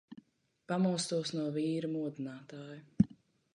Pamostos 0.71 1.29
no 1.37 1.45
vīra 1.59 1.93
modinātāja. 1.93 2.83